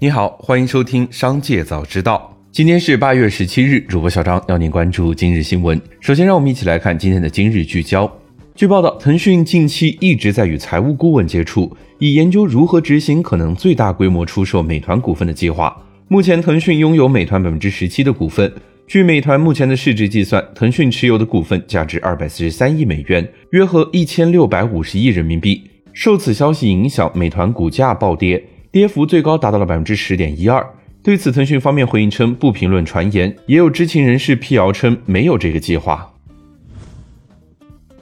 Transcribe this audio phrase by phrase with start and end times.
[0.00, 2.32] 你好，欢迎收听《商界早知道》。
[2.52, 5.80] 今天是八月十七日，主播小张要您关注今日新闻。
[5.98, 8.08] 首先，让我们一起来看今天的今日聚焦。
[8.54, 15.76] 据报道，腾讯近期一直在与财务顾问接触，以研究如何执行可能最大规模出售美团股份的计划。
[16.06, 18.52] 目前，腾讯拥有美团百分之十七的股份。
[18.86, 25.60] 据美团目前的市值计算，腾讯持有的股份价值二百四十三亿美元，约合一千六百五十亿人民币。
[25.92, 28.40] 受此消息影响，美团股价暴跌。
[28.70, 30.64] 跌幅最高达到了百分之十点一二。
[31.02, 36.12] 对此，腾讯方面回应称不评论传言，也有知情人士辟谣称没有这个计划。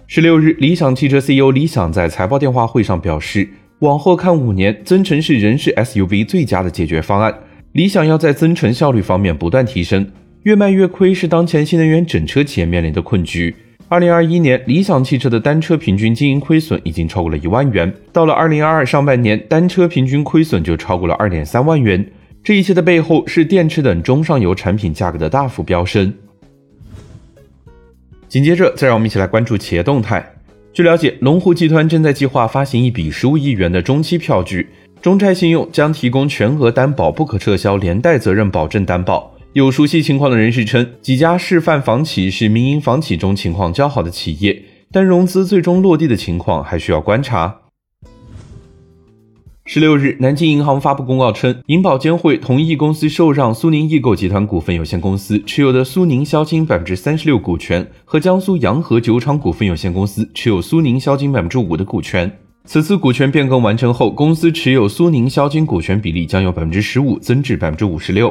[0.09, 3.49] 十六日，理想汽车 CEO 李想在财报电话会上表示，
[3.81, 7.35] 往后看五年，增程式仍是 SUV 最佳的解决方案。
[7.73, 10.11] 理想要在增程效率方面不断提升，
[10.45, 13.55] 越卖越亏是当前新能源整车企业面临的困局。
[13.89, 17.93] 二零二一年，理想汽车的单车平均经营亏损已经超过了一万元。
[18.13, 22.05] 到了二零二二上半年，单车平均亏损就超过了二点三万元。
[22.43, 26.13] 这一切的背后是电池等中上游产品价格的大幅飙升。
[28.27, 30.35] 紧接着，再让我们一起来关注企业动态。
[30.73, 34.67] 据了解，龙湖集团正在计划发行一笔十五亿元的中期票据，
[35.01, 39.36] 中债信用将提供全额担保，不可撤销连带责任保证担保。
[39.57, 44.63] 有熟悉情况的人士称，几家示范房企是民营房企中情况较好的企业，
[44.93, 47.61] 但融资最终落地的情况还需要观察。
[49.65, 62.31] 十六日，南京银行发布公告称，银保监会同意公司受让苏宁易购集团股份有限公司持有的苏宁销金百分之三十六股权和江苏洋河酒厂股份有限公司持有苏宁销金百分之五的股权。
[62.67, 68.31] 此次股权变更完成后，公司持有苏宁销金股权比例将由百分之十五增至百分之五十六。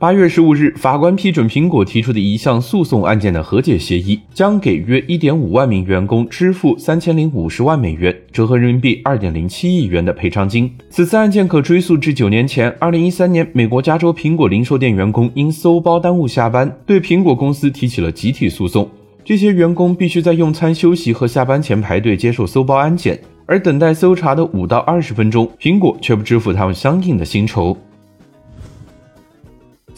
[0.00, 10.72] 八月十五日，法官批准苹果提出的一项诉讼案件的和解协议，将给约一点五万名员工支付三千零五十万美元（折合人民币二点零七亿元）的赔偿金。
[10.88, 18.88] 此次案件可追溯至九年前，二零一三年，美国加州苹果零售店员工因搜包耽误下班，对苹果公司提起了集体诉讼。
[19.22, 27.76] 这些员工必须在用餐休息和下班前排队接受搜包安检，而等待搜查的五到二十分钟，苹果却不支付他们相应的薪酬。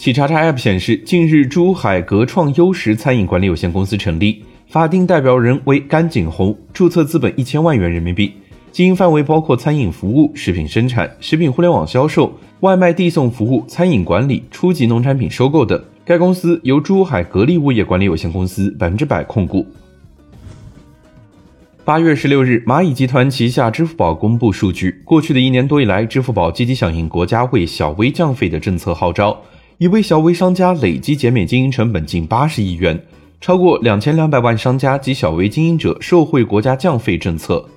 [0.03, 8.33] 企查查 App 显示，近日珠海格创优食餐饮管理有限公司成立，法定代表人为甘景红，注册资本一千万元人民币，
[8.73, 15.81] 经营范围包括餐饮服务、食品生产、食品互联网销售、外卖递送服务、餐饮管理、初级农产品收购等。
[16.05, 19.65] 该公司由珠海格力物业管理有限公司百分之百控股。
[21.85, 29.41] 八月十六日，蚂蚁集团旗下支付宝公布数据，过去的一年多以来，支付宝积极响应国家为小微降费的政策号召。
[29.83, 32.97] 已为小微商家累计减免经营成本近八十亿元，
[33.41, 37.69] 超过两千两百万商家及小微经营者受惠国家降费政策。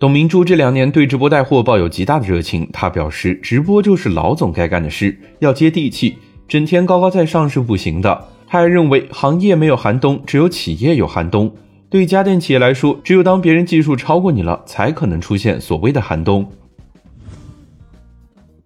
[0.00, 6.16] 董明珠这两年对直播带货抱有极大的热情，她表示，直播就是老总该干的事，要接地气，
[6.48, 8.26] 整天高高在上是不行的。
[8.48, 11.54] 他还认为，行业没有寒冬，只有企业有寒冬。
[11.88, 16.50] 对家电企业来说，只有当别人技术超过你了，才可能出现所谓的寒冬。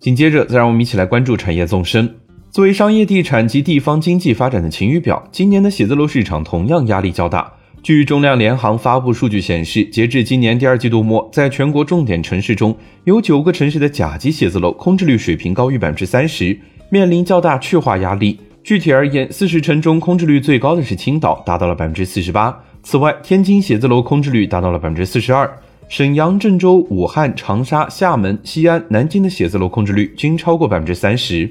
[0.06, 2.08] 紧接着，再让我们一起来关注产业纵深。
[2.52, 7.52] 作为商业地产及地方经济发展的晴雨表，今年的写字楼市场同样压力较大。
[7.82, 16.56] 据中量联行发布数据显示，截至今年第二季度末，在全国重点城市中，有九个城市的甲级写字楼空置率水平高于百分之三十，
[16.88, 18.38] 面临较大去化压力。
[18.62, 22.56] 具体而言，四十城中空置率最高的是青岛，达到了百分之四十八。
[22.84, 25.50] 此外，天津写字楼空置率达到了百分之四十二。
[25.88, 31.48] 沈阳、郑州、武汉、长沙、厦门、西安、南京的写字楼空置率均超过百分之三十。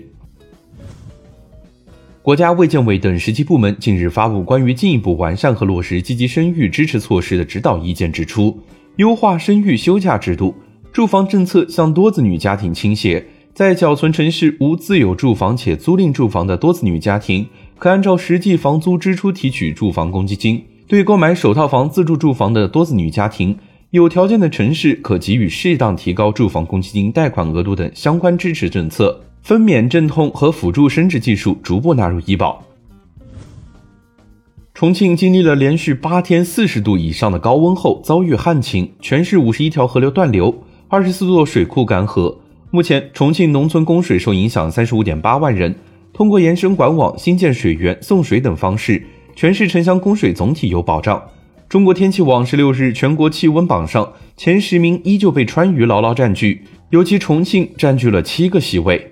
[2.22, 8.60] 国家卫健委等十级部门近日发布关于进一步完善和落实积极生育支持措施的指导意见，指出，
[8.98, 10.54] 优化生育休假制度，
[10.92, 17.48] 住房政策向多子女家庭倾斜，在缴存城市无自有住房且租赁住房的多子女家庭，
[17.78, 20.58] 可按照实际房租支出提取住房公积金；
[20.88, 23.58] 对购买首套房自住住房的多子女家庭，
[23.96, 32.62] 有条件的城市可给予适当提高住房公积金贷款额度等相关支持政策，分娩、镇痛和辅助生殖技术逐步纳入医保。
[34.74, 40.54] 重庆经历了连续八天四十度以上的高温后，遭遇旱情，全市五十一条河流断流，
[40.90, 42.36] 二十四座水库干涸。
[42.72, 45.74] 目前，重庆农村供水受影响三十五点八万人，
[46.12, 49.02] 通过延伸管网、新建水源、送水等方式，
[49.38, 51.24] 全市城乡供水总体有保障。
[51.76, 59.12] 中国天气网十六日全国气温榜上前十名依旧被川渝牢牢占据，尤其重庆占据了七个席位。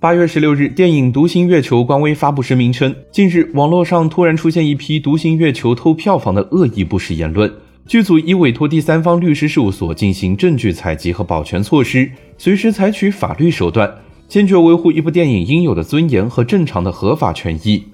[0.00, 7.48] 八月十六日，电影《独行月球》官微发布声明称，近日网络上突然出现一批“独行月球”偷票房的恶意不实言论，
[7.86, 13.88] 剧组已委托第三方律师事务所进行证据采集和保全措施，随时采取法律手段，
[14.26, 17.84] 坚决维护一部电影应有的尊严和正常的合法权益。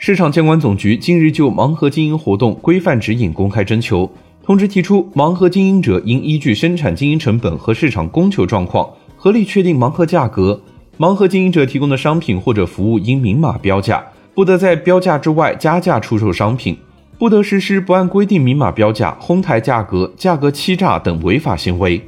[0.00, 4.08] 市场监管总局近日就盲盒经营活动规范指引公开征求
[4.44, 10.58] 通知提出，盲盒经营者应依据生产经营成本和市场供求状况，合理确定盲盒价格。
[10.98, 14.02] 盲盒经营者提供的商品或者服务应明码标价，
[14.34, 16.76] 不得在标价之外加价出售商品。
[17.18, 22.00] 不得实施不按规定明码标价、哄抬价格、价格欺诈等违法行为。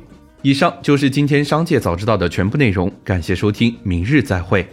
[0.43, 4.65] 以上就是今天商界早知道的全部内容，感谢收听，明日再会。